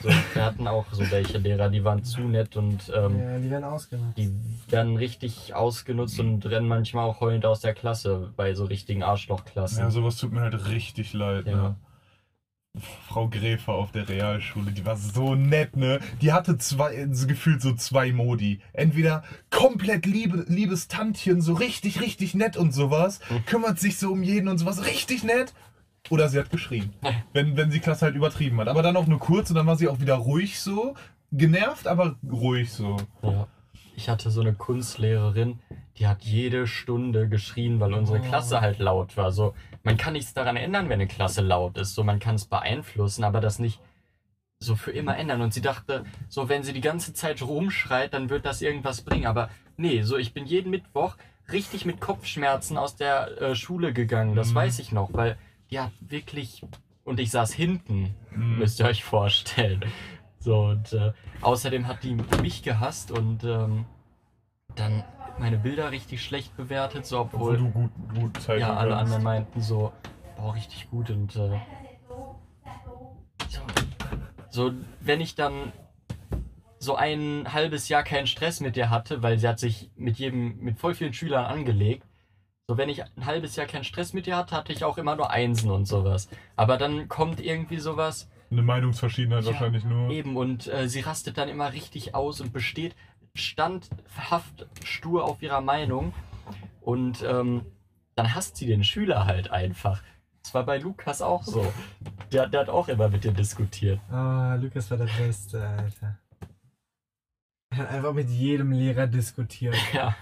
[0.00, 3.50] So, wir hatten auch so welche Lehrer, die waren zu nett und ähm, Ja, die
[3.50, 4.18] werden ausgenutzt.
[4.18, 4.30] die
[4.68, 9.78] werden richtig ausgenutzt und rennen manchmal auch heulend aus der Klasse bei so richtigen Arschlochklassen.
[9.78, 11.56] Ja, sowas tut mir halt richtig leid, Ja.
[11.56, 11.76] ne?
[13.06, 16.00] Frau Gräfer auf der Realschule, die war so nett, ne?
[16.22, 18.60] Die hatte zwei, so gefühlt so zwei Modi.
[18.72, 23.44] Entweder komplett liebe, liebes Tantchen, so richtig, richtig nett und sowas, Mhm.
[23.44, 25.52] kümmert sich so um jeden und sowas, richtig nett.
[26.10, 26.92] Oder sie hat geschrien,
[27.32, 28.68] wenn, wenn sie Klasse halt übertrieben hat.
[28.68, 30.94] Aber dann auch nur kurz und dann war sie auch wieder ruhig so.
[31.30, 32.96] Genervt, aber ruhig so.
[33.22, 33.46] Ja.
[33.96, 35.60] Ich hatte so eine Kunstlehrerin,
[35.98, 38.22] die hat jede Stunde geschrien, weil unsere Oh.
[38.22, 39.30] Klasse halt laut war.
[39.32, 41.94] So, man kann nichts daran ändern, wenn eine Klasse laut ist.
[41.94, 43.80] So, man kann es beeinflussen, aber das nicht
[44.58, 45.40] so für immer ändern.
[45.40, 49.26] Und sie dachte, so, wenn sie die ganze Zeit rumschreit, dann wird das irgendwas bringen.
[49.26, 51.16] Aber nee, so, ich bin jeden Mittwoch
[51.52, 54.34] richtig mit Kopfschmerzen aus der äh, Schule gegangen.
[54.36, 54.54] Das Mhm.
[54.56, 55.36] weiß ich noch, weil
[55.80, 56.64] hat wirklich.
[57.04, 58.58] Und ich saß hinten, Mhm.
[58.58, 59.84] müsst ihr euch vorstellen.
[60.38, 63.84] So, und äh, außerdem hat die mich gehasst und ähm,
[64.74, 65.04] dann
[65.38, 69.02] meine Bilder richtig schlecht bewertet, so Obwohl obwohl du gut, gut Zeit ja alle kannst.
[69.04, 69.92] anderen meinten so,
[70.36, 71.58] boah, richtig gut und äh,
[73.48, 73.60] so,
[74.50, 75.72] so, wenn ich dann
[76.78, 80.58] so ein halbes Jahr keinen Stress mit der hatte, weil sie hat sich mit jedem,
[80.58, 82.06] mit voll vielen Schülern angelegt.
[82.72, 85.14] So, wenn ich ein halbes Jahr keinen Stress mit ihr hatte, hatte ich auch immer
[85.14, 86.30] nur Einsen und sowas.
[86.56, 90.08] Aber dann kommt irgendwie sowas, Eine Meinungsverschiedenheit Ja, wahrscheinlich nur.
[90.08, 92.96] Eben, und äh, sie rastet dann immer richtig aus und besteht
[93.34, 96.14] standhaft stur auf ihrer Meinung.
[96.80, 97.66] Und ähm,
[98.14, 100.02] dann hasst sie den Schüler halt einfach.
[100.42, 101.70] Das war bei Lukas auch so.
[102.32, 104.00] Der, der hat auch immer mit dir diskutiert.
[104.10, 106.18] Ah, Lukas war der Beste, Alter.
[107.68, 109.76] Er hat einfach mit jedem Lehrer diskutiert.
[109.92, 110.16] Ja,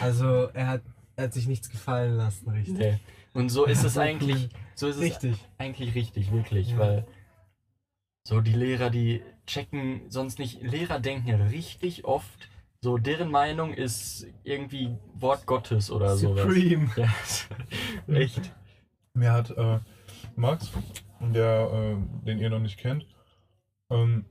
[0.00, 0.82] Also er hat,
[1.16, 2.78] er hat sich nichts gefallen lassen, richtig.
[2.78, 2.98] nee.
[3.32, 5.36] Und so ist es So eigentlich, so ist es Richtig.
[5.58, 6.78] eigentlich richtig, wirklich, Ja.
[6.78, 7.06] weil
[8.26, 12.48] so die Lehrer, die checken sonst nicht, Lehrer denken richtig oft,
[12.80, 16.42] so deren Meinung ist irgendwie Wort Gottes oder sowas.
[16.42, 16.90] Supreme.
[16.96, 17.08] Ja,
[18.14, 18.52] echt.
[19.14, 19.80] Mir hat äh,
[20.34, 20.70] Max,
[21.20, 23.06] der, äh, den ihr noch nicht kennt,
[23.90, 24.24] ähm,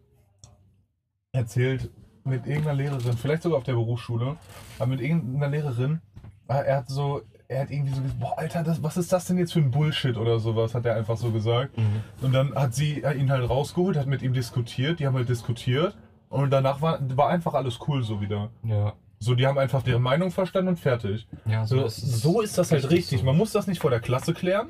[1.32, 1.90] erzählt
[2.24, 4.38] mit irgendeiner Lehrerin, vielleicht sogar auf der Berufsschule,
[4.80, 6.02] aber mit irgendeiner Lehrerin,
[6.48, 9.38] er hat so, er hat irgendwie so gesagt, boah, Alter, das, was ist das denn
[9.38, 11.78] jetzt für ein Bullshit oder sowas, hat er einfach so gesagt.
[11.78, 12.04] Mhm.
[12.22, 15.96] Und dann hat sie ihn halt rausgeholt, hat mit ihm diskutiert, die haben halt diskutiert
[16.30, 18.50] und danach war, war einfach alles cool so wieder.
[18.64, 21.28] Ja, So, die haben einfach deren Meinung verstanden und fertig.
[21.46, 23.20] ja So, ist es so ist das halt richtig.
[23.20, 23.26] so.
[23.26, 24.68] Man muss das nicht vor der Klasse klären.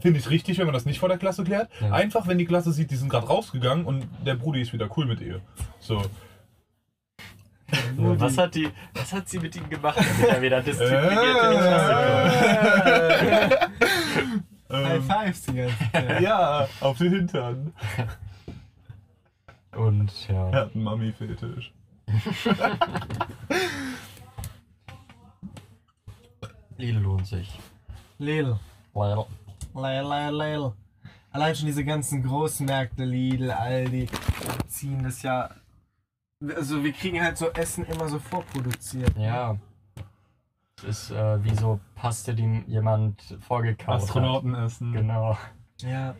[0.00, 1.68] Finde ich richtig, wenn man das nicht vor der Klasse klärt.
[1.80, 1.92] Ja.
[1.92, 5.04] Einfach, wenn die Klasse sieht, die sind gerade rausgegangen und der Brudi ist wieder cool
[5.04, 5.40] mit ihr.
[5.80, 6.02] So.
[7.96, 11.56] Was, hat die, was hat sie mit ihm gemacht, damit er wieder diszipliniert in die.
[11.56, 11.94] Klasse
[14.70, 16.20] High Ähm, Fives die ganze Zeit.
[16.20, 17.72] ja, auf den Hintern.
[19.70, 19.86] kommt?
[19.88, 20.48] Und ja.
[20.50, 21.72] Er hat einen Mami-Fetisch.
[26.76, 27.58] Lidl lohnt sich.
[28.18, 28.58] Lidl.
[28.94, 29.26] Lidl,
[29.74, 30.72] Lidl, Lidl.
[31.30, 34.08] Allein schon diese ganzen großen Märkte, Lidl, Aldi,
[34.68, 35.48] ziehen das ja.
[36.56, 39.16] Also wir kriegen halt so Essen immer so vorproduziert.
[39.16, 39.56] Ja.
[40.78, 44.88] Es ist äh, wie so Paste, die jemand vorgekaut Astronautenessen.
[44.88, 44.94] hat.
[45.00, 45.38] Genau.
[45.82, 46.14] Ja.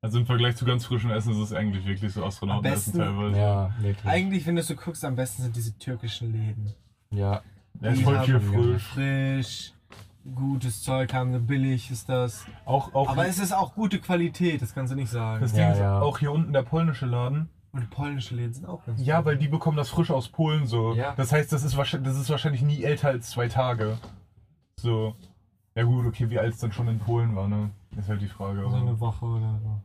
[0.00, 3.38] Also im Vergleich zu ganz frischem Essen ist es eigentlich wirklich so Astronautenessen teilweise.
[3.38, 4.06] Ja, wirklich.
[4.06, 6.74] Eigentlich, wenn du so guckst, am besten sind diese türkischen Läden.
[7.10, 7.42] Ja.
[7.80, 8.82] Ja, ist voll viel haben frisch.
[8.88, 9.72] Frisch,
[10.34, 12.46] gutes Zeug haben, billig ist das.
[12.64, 15.40] Auch, auch, Aber es ist auch gute Qualität, das kannst du nicht sagen.
[15.42, 16.00] das Ding Ja, ist ja.
[16.00, 17.48] auch hier unten der polnische Laden.
[17.74, 19.26] Und polnische Läden sind auch ganz Ja, gut.
[19.26, 20.94] weil die bekommen das frisch aus Polen so.
[20.94, 21.12] Ja.
[21.16, 23.98] Das heißt, das ist, wahrscheinlich, das ist wahrscheinlich nie älter als zwei Tage.
[24.76, 25.14] So.
[25.74, 27.70] Ja gut, okay, wie alt es dann schon in Polen war, ne?
[27.98, 28.60] Ist halt die Frage.
[28.60, 29.80] so aber- eine Woche oder so.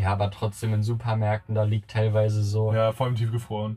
[0.00, 3.76] Ja, aber trotzdem in Supermärkten, da liegt teilweise so, ja, Ja, vor allem tiefgefroren.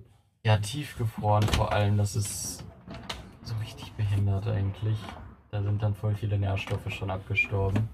[0.61, 1.97] tiefgefroren vor allem.
[1.97, 2.63] Das ist
[3.41, 4.97] so richtig behindert eigentlich.
[5.51, 7.89] Da sind dann voll viele Nährstoffe schon abgestorben.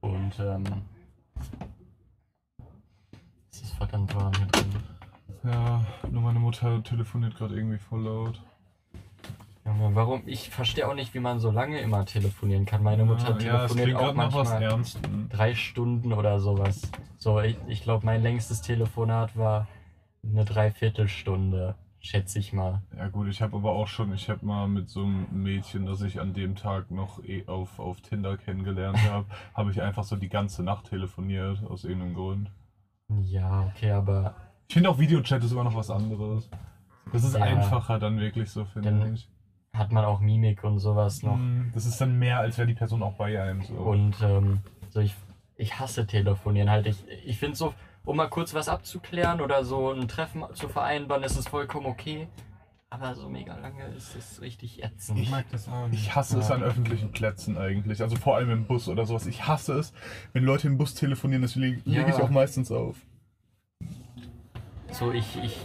[0.00, 0.64] Und ähm,
[3.92, 4.72] verdammt warm hier drin.
[5.44, 8.40] Ja, nur meine Mutter telefoniert gerade irgendwie voll laut.
[9.66, 10.22] Junge, warum?
[10.26, 12.82] Ich verstehe auch nicht, wie man so lange immer telefonieren kann.
[12.82, 14.82] Meine Mutter ja, telefoniert klingt auch manchmal
[15.28, 16.90] drei Stunden oder sowas.
[17.18, 19.68] So, ich, ich glaube, mein längstes Telefonat war
[20.24, 22.82] eine Dreiviertelstunde, schätze ich mal.
[22.96, 26.02] Ja gut, ich habe aber auch schon, ich habe mal mit so einem Mädchen, das
[26.02, 30.16] ich an dem Tag noch eh auf, auf Tinder kennengelernt habe, habe ich einfach so
[30.16, 32.50] die ganze Nacht telefoniert, aus irgendeinem Grund.
[33.20, 34.34] Ja, okay, aber
[34.68, 36.48] Ich finde auch Videochat ist immer noch was anderes.
[37.12, 37.42] Das ist Ja.
[37.42, 39.28] einfacher dann wirklich so, finde Dann ich.
[39.74, 41.36] hat man auch Mimik und sowas noch.
[41.36, 43.62] Mm, Das ist dann mehr, als wäre die Person auch bei einem.
[43.62, 43.74] So.
[43.74, 45.14] Und ähm, so ich,
[45.56, 46.86] ich hasse telefonieren halt.
[46.86, 51.22] Ich, ich finde so um mal kurz was abzuklären oder so ein Treffen zu vereinbaren,
[51.22, 52.26] ist es vollkommen okay.
[52.94, 55.18] Aber so mega lange ist es richtig ätzend.
[55.18, 55.98] Ich mag das auch nicht.
[56.02, 58.02] Ich hasse es an öffentlichen Plätzen eigentlich.
[58.02, 59.24] Also vor allem im Bus oder sowas.
[59.26, 59.94] Ich hasse es,
[60.34, 61.40] wenn Leute im Bus telefonieren.
[61.40, 62.00] Das lege Ja.
[62.04, 62.96] leg ich auch meistens auf.
[64.90, 65.58] So, ich, ich,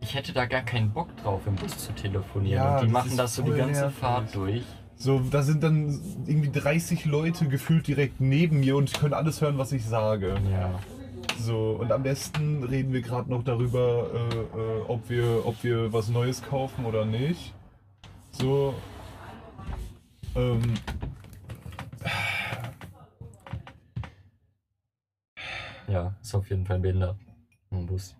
[0.00, 2.56] ich hätte da gar keinen Bock drauf, im Bus zu telefonieren.
[2.56, 3.98] Ja, und die das machen das so die ganze nervig.
[3.98, 4.64] Fahrt durch.
[4.96, 9.40] So, da sind dann irgendwie 30 Leute gefühlt direkt neben mir und ich können alles
[9.40, 10.34] hören, was ich sage.
[10.50, 10.74] Ja.
[11.38, 15.92] So, und am besten reden wir gerade noch darüber, äh, äh, ob, wir, ob wir
[15.92, 17.52] was Neues kaufen oder nicht.
[18.32, 18.74] So.
[20.34, 20.74] Ähm,
[25.86, 27.16] Ja, ist auf jeden Fall behindert.
[27.70, 28.16] Ein Bus.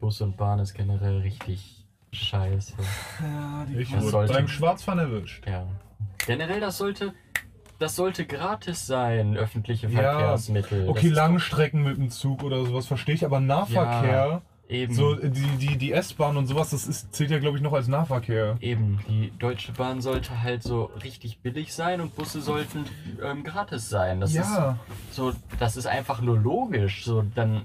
[0.00, 2.74] Bus und Bahn ist generell richtig scheiße.
[3.22, 5.46] Ja, die ich wurde sollte- beim Schwarzfahren erwischt.
[5.46, 5.66] Ja.
[6.26, 7.14] Generell, das sollte,
[7.78, 10.80] das sollte gratis sein, öffentliche Ja, Verkehrsmittel.
[10.86, 15.14] Das Okay, Langstrecken mit dem Zug oder sowas verstehe ich, aber Nahverkehr, doch Eben, so
[15.14, 18.58] die, die, die S-Bahn und sowas, das ist, zählt ja glaube ich noch als Nahverkehr.
[18.60, 18.98] eben.
[19.08, 22.84] Die Deutsche Bahn sollte halt so richtig billig sein und Busse sollten
[23.22, 24.20] ähm, gratis sein.
[24.20, 24.42] Das ja.
[24.42, 27.04] ist so, das ist einfach nur logisch.
[27.04, 27.64] So, dann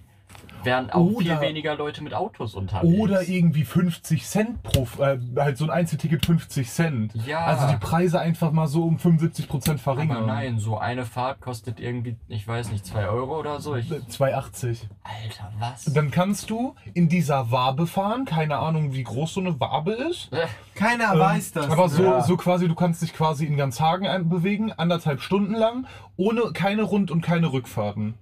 [0.64, 3.00] wären auch viel Oder- weniger Leute mit Autos unterwegs.
[3.00, 7.14] Oder irgendwie 50 Cent pro, äh, halt so ein Einzelticket 50 Cent.
[7.26, 7.46] Ja.
[7.46, 10.18] Also die Preise einfach mal so um 75 Prozent verringern.
[10.18, 13.76] Aber nein, so eine Fahrt kostet irgendwie, ich weiß nicht, 2 Euro oder so.
[13.76, 14.88] Ich, 2,80.
[15.04, 15.86] Alter, was?
[15.86, 20.32] Dann kannst du in dieser Wabe fahren, keine Ahnung, wie groß so eine Wabe ist.
[20.32, 21.70] Äh, Keiner Ähm, weiß das.
[21.70, 22.22] Aber so, Ja.
[22.24, 25.86] so quasi, du kannst dich quasi in ganz Hagen bewegen, anderthalb Stunden lang,
[26.18, 28.16] ohne keine Rund- und keine Rückfahrten.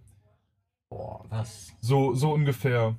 [0.91, 1.71] Boah, was?
[1.79, 2.95] So, so ungefähr.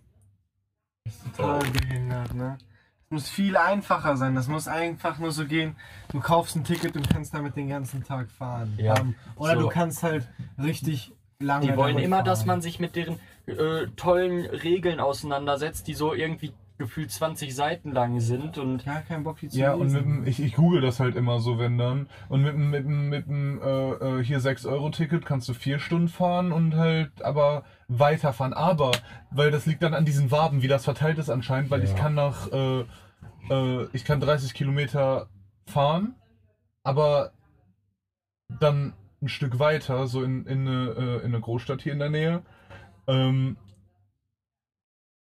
[1.37, 2.57] total behindert, ne?
[3.05, 4.35] Es muss viel einfacher sein.
[4.35, 5.77] Das muss einfach nur so gehen.
[6.11, 8.73] Du kaufst ein Ticket und kannst damit den ganzen Tag fahren.
[8.79, 9.61] Ja, Ähm, oder so.
[9.61, 10.27] du kannst halt
[10.57, 11.67] richtig lange.
[11.67, 12.25] Die wollen damit immer, fahren.
[12.25, 17.93] dass man sich mit deren äh, tollen Regeln auseinandersetzt, die so irgendwie gefühlt 20 Seiten
[17.93, 20.21] lang sind und Ja, kein Bock, die zu Ja, und mit lesen.
[20.23, 22.09] dem, ich, ich google das halt immer so, wenn dann.
[22.29, 23.91] Und mit dem, mit dem, mit dem äh,
[24.21, 28.53] äh, hier 6-Euro-Ticket kannst du vier Stunden fahren und halt aber weiterfahren.
[28.53, 28.91] Aber,
[29.31, 31.97] weil das liegt dann an diesen Waben, wie das verteilt ist anscheinend, weil ich Ja.
[31.97, 32.81] kann nach, äh,
[33.51, 35.29] äh, ich kann 30 Kilometer
[35.67, 36.17] fahren,
[36.83, 37.33] aber
[38.61, 42.11] dann ein Stück weiter, so in, in, eine, äh, in eine Großstadt hier in der
[42.11, 42.43] Nähe,
[43.07, 43.57] ähm,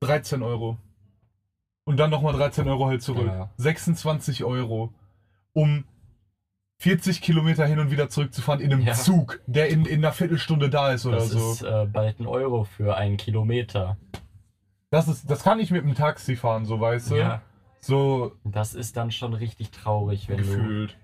[0.01, 0.79] 13 Euro.
[1.87, 3.27] Und dann nochmal 13 Euro halt zurück.
[3.27, 3.49] Ja.
[3.59, 4.93] 26 Euro,
[5.53, 5.85] um
[6.79, 8.93] 40 Kilometer hin und wieder zurückzufahren in einem Ja.
[8.93, 11.53] Zug, der in, in einer Viertelstunde da ist oder das so.
[11.53, 13.97] ist äh, bald ein Euro für einen Kilometer.
[14.91, 17.15] das, ist, das kann ich mit dem Taxi fahren, so weißt du?
[17.17, 17.41] Ja.
[17.81, 20.97] So Das ist dann schon richtig traurig, wenn du, gefühlt.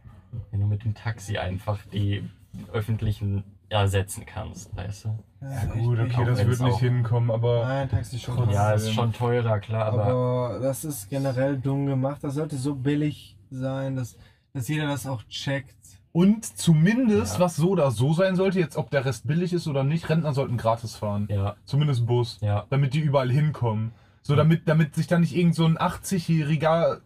[0.51, 2.29] wenn du mit dem Taxi einfach die
[2.73, 3.45] öffentlichen
[3.81, 5.19] ersetzen kannst, weißt du?
[5.41, 8.37] Ja, Gut, okay, auch das wird nicht auch- hinkommen, aber Nein, Taxi schon.
[8.37, 8.55] Trotzdem.
[8.55, 12.23] Ja, ist schon teurer, klar, aber, aber das ist generell dumm gemacht.
[12.23, 14.17] Das sollte so billig sein, dass,
[14.53, 15.75] dass jeder das auch checkt.
[16.13, 17.41] und zumindest, Ja.
[17.41, 20.33] was so oder so sein sollte, jetzt ob der Rest billig ist oder nicht, Rentner
[20.35, 21.27] sollten gratis fahren.
[21.31, 22.39] ja, Zumindest Bus.
[22.43, 22.67] ja.
[22.71, 23.93] damit die überall hinkommen.
[24.25, 27.01] So, damit, damit sich da nicht irgend so ein 80-Jähriger,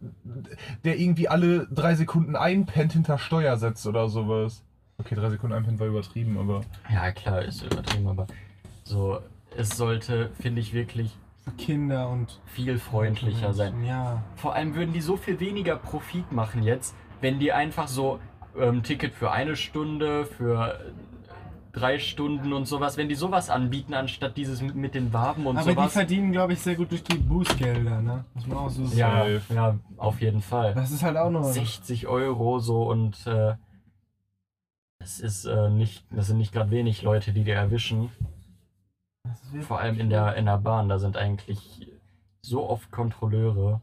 [0.84, 4.62] der irgendwie alle drei Sekunden einpennt, hinter Steuer setzt oder sowas.
[4.98, 6.62] Okay, drei Sekunden einpennt war übertrieben, aber.
[6.90, 8.26] Ja, klar, ist übertrieben, aber
[8.84, 9.18] so,
[9.56, 12.40] es sollte, finde ich, wirklich Für Kinder und.
[12.46, 13.84] viel freundlicher sein.
[13.84, 14.22] Ja.
[14.36, 18.20] Vor allem würden die so viel weniger Profit machen jetzt, wenn die einfach so
[18.58, 20.92] ähm, Ticket für eine Stunde, für äh,
[21.72, 25.58] drei Stunden und sowas, wenn die sowas anbieten, anstatt dieses mit, mit den Waben und
[25.58, 25.92] Aber die sowas.
[25.92, 28.24] verdienen, glaube ich, sehr gut durch die Bußgelder, ne?
[28.32, 28.98] Muss man auch so sagen.
[28.98, 30.72] Ja, ja, auf jeden Fall.
[30.74, 31.44] Das ist halt auch noch.
[31.44, 33.54] 60 Euro so und äh,
[35.06, 38.10] das ist äh, nicht, das sind nicht gerade wenig Leute, die dir erwischen.
[39.60, 41.86] Vor allem in der, in der Bahn, da sind eigentlich
[42.42, 43.80] so oft Kontrolleure.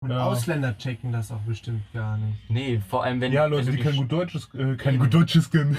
[0.00, 0.24] Und Ja.
[0.24, 2.50] Ausländer checken das auch bestimmt gar nicht.
[2.50, 4.94] Nee, vor allem wenn Ja, wenn Leute, du die kein sch- gut Deutsches, äh, kein
[4.94, 5.04] Eben.
[5.04, 5.78] gut Deutsches kennen.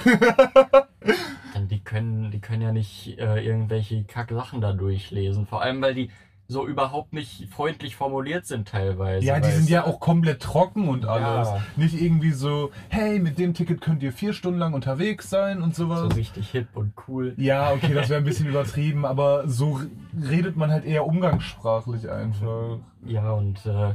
[1.52, 5.46] dann die können, die können ja nicht äh, irgendwelche Kack-Sachen da durchlesen.
[5.46, 6.10] Vor allem, weil die
[6.48, 9.26] so überhaupt nicht freundlich formuliert sind teilweise.
[9.26, 11.48] ja, die sind ja auch komplett trocken und alles.
[11.48, 11.62] Ja.
[11.76, 15.74] Nicht irgendwie so, hey, mit dem Ticket könnt ihr vier Stunden lang unterwegs sein und
[15.74, 16.16] so sowas.
[16.16, 17.34] richtig hip und cool.
[17.36, 19.80] Ja, okay, das wäre ein bisschen übertrieben, aber so
[20.28, 22.78] redet man halt eher umgangssprachlich einfach.
[23.04, 23.94] Ja, und äh,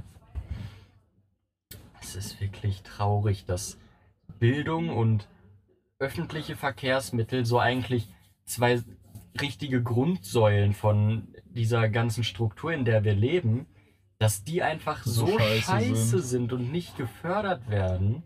[2.02, 3.78] es ist wirklich traurig, dass
[4.40, 5.28] Bildung und
[6.00, 8.10] öffentliche Verkehrsmittel so eigentlich
[8.44, 8.82] zwei
[9.40, 13.68] richtige Grundsäulen von dieser ganzen Struktur, in der wir leben,
[14.20, 16.24] dass die einfach So so, scheiße scheiße, sind.
[16.24, 16.54] sind.
[16.54, 18.24] und nicht gefördert werden.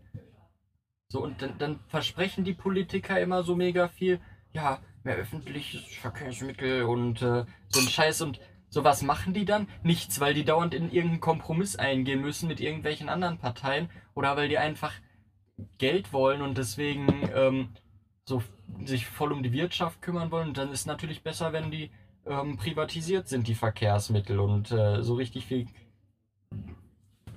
[1.08, 4.20] So, und dann, dann versprechen die Politiker immer so mega viel.
[4.52, 9.68] ja, mehr öffentliches Verkehrsmittel und äh, so ein Scheiß und sowas machen die dann?
[9.84, 14.48] Nichts, weil die dauernd in irgendeinen Kompromiss eingehen müssen mit irgendwelchen anderen Parteien oder weil
[14.48, 14.92] die einfach
[15.78, 17.68] Geld wollen und deswegen ähm,
[18.28, 18.42] so
[18.84, 20.52] sich voll um die Wirtschaft kümmern wollen.
[20.52, 21.90] Dann ist natürlich besser, wenn die
[22.26, 25.66] ähm, privatisiert sind, die Verkehrsmittel und äh, so richtig viel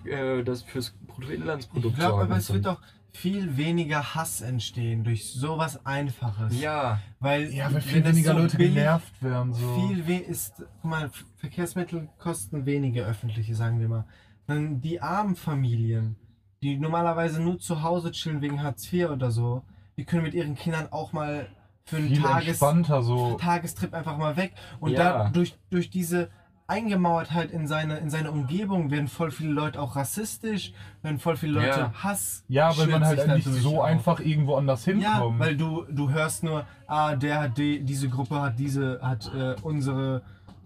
[0.06, 5.32] äh, das fürs Bruttoinlandsprodukt Ich glaube aber, es wird auch viel weniger Hass entstehen durch
[5.32, 6.60] sowas Einfaches.
[6.60, 9.54] Ja, Weil, Ja, weil wenn viel weniger so Leute genervt werden.
[9.54, 9.76] So.
[9.76, 14.06] Viel we ist, guck mal, Verkehrsmittel kosten weniger öffentliche, sagen wir mal.
[14.48, 16.16] Dann die armen Familien,
[16.62, 19.64] die normalerweise nur zu Hause chillen wegen Hartz IV oder so,
[20.00, 21.48] die können mit ihren Kindern auch mal
[21.84, 23.36] für einen Tages so.
[23.38, 24.54] Tagestrip einfach mal weg.
[24.80, 25.24] Und Ja.
[25.26, 26.30] da durch, durch diese
[26.68, 31.54] Eingemauertheit in seine, in seine Umgebung werden voll viele Leute auch rassistisch, werden voll viele
[31.54, 31.94] Leute Ja.
[32.02, 32.46] Hass.
[32.48, 33.86] Ja, weil man halt nicht dadurch so auf.
[33.86, 35.40] einfach irgendwo anders Ja, hinkommt.
[35.40, 39.56] weil du, du hörst nur, ah, der hat die, diese Gruppe hat diese, hat äh,
[39.64, 40.22] unsere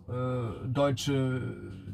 [0.10, 1.42] äh, deutsche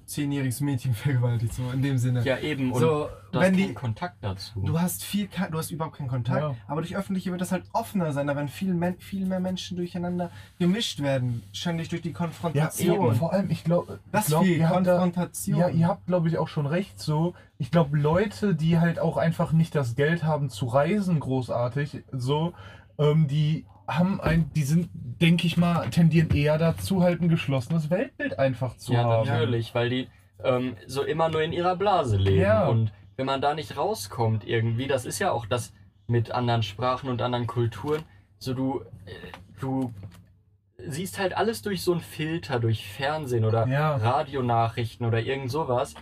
[0.09, 2.23] zehnjähriges Mädchen vergewaltigt, so in dem Sinne.
[2.23, 2.71] ja eben.
[2.71, 4.59] Und so, du hast wenn keinen die, Kontakt dazu.
[4.61, 6.55] du hast viel, du hast überhaupt keinen Kontakt, Ja.
[6.67, 10.31] aber durch öffentliche wird das halt offener sein, da werden viel, viel mehr Menschen durcheinander
[10.57, 13.05] gemischt werden, ständig durch die ja, Konfrontation.
[13.07, 13.15] eben.
[13.15, 15.59] Vor allem, ich glaube, das glaub, viel habt da, Konfrontation.
[15.59, 17.33] Ja, ihr habt, glaube ich, auch schon recht so.
[17.57, 22.53] Ich glaube, Leute, die halt auch einfach nicht das Geld haben zu reisen, großartig, so,
[22.97, 27.89] ähm, die haben ein, die sind, denke ich mal, tendieren eher dazu, halt ein geschlossenes
[27.89, 29.27] Weltbild einfach zu ja, haben.
[29.27, 30.07] natürlich, weil die
[30.43, 32.41] ähm, so immer nur in ihrer Blase leben.
[32.41, 32.67] Ja.
[32.67, 35.73] Und wenn man da nicht rauskommt irgendwie, das ist ja auch das
[36.07, 38.03] mit anderen Sprachen und anderen Kulturen,
[38.37, 39.11] so du, äh,
[39.59, 39.93] du
[40.77, 43.97] siehst halt alles durch so einen Filter, durch Fernsehen oder Ja.
[43.97, 45.95] Radionachrichten oder irgend sowas.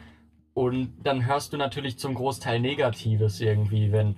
[0.54, 4.15] Und dann hörst du natürlich zum Großteil Negatives irgendwie, wenn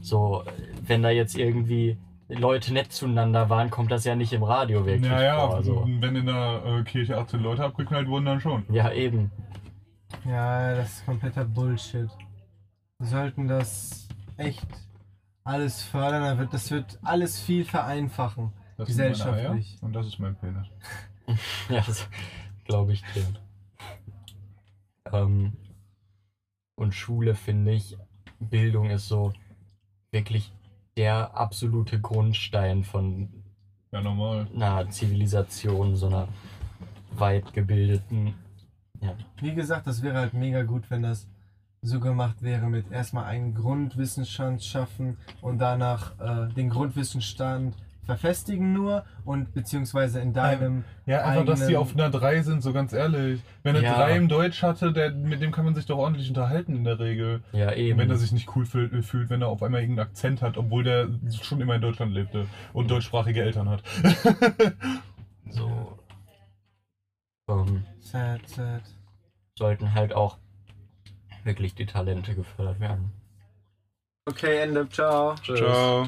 [0.00, 0.42] so,
[0.86, 1.96] wenn da jetzt irgendwie
[2.34, 5.56] Leute nett zueinander waren, kommt das ja nicht im Radio wirklich Naja, vor.
[5.56, 5.84] Also.
[5.86, 8.64] wenn in der äh, Kirche 18 Leute abgeknallt wurden, dann schon.
[8.70, 9.30] Ja, eben.
[10.24, 12.08] Ja, das ist kompletter Bullshit.
[12.98, 14.66] Wir sollten das echt
[15.44, 18.52] alles fördern, dann wird, das wird alles viel vereinfachen.
[18.76, 19.76] Das Gesellschaftlich.
[19.76, 20.66] Eier Und das ist mein Penis.
[21.68, 22.08] Ja, das
[22.64, 23.24] glaube ich dir.
[25.12, 25.52] Ähm,
[26.74, 27.96] und Schule finde ich,
[28.40, 29.32] Bildung ist so
[30.10, 30.52] wirklich
[30.96, 33.28] der absolute Grundstein von
[33.92, 34.46] Ja, normal.
[34.54, 36.28] einer Zivilisation, so einer
[37.14, 38.34] weit gebildeten.
[39.00, 41.26] Ja, Wie gesagt, das wäre halt mega gut, wenn das
[41.82, 49.04] so gemacht wäre mit erstmal einen Grundwissensstand schaffen und danach äh, den Grundwissensstand verfestigen nur
[49.24, 52.92] und beziehungsweise in deinem Ja, einfach, dass die eigenen- auf einer 3 sind, so ganz
[52.92, 53.40] ehrlich.
[53.62, 53.94] Wenn er Ja.
[53.96, 56.98] 3 im Deutsch hatte, der, mit dem kann man sich doch ordentlich unterhalten in der
[56.98, 57.42] Regel.
[57.52, 57.98] ja eben.
[57.98, 60.82] Wenn er sich nicht cool fühlt, fühlt, wenn er auf einmal irgendeinen Akzent hat, obwohl
[60.84, 61.08] der
[61.42, 63.82] schon immer in Deutschland lebte und deutschsprachige Eltern hat.
[65.50, 65.98] so.
[67.48, 68.82] Ähm, Sad, sad.
[69.58, 70.38] sollten halt auch
[71.44, 73.12] wirklich die Talente gefördert werden.
[74.28, 74.88] Okay, Ende.
[74.88, 75.34] Ciao.
[75.42, 75.58] Tschüss.
[75.58, 76.06] Ciao.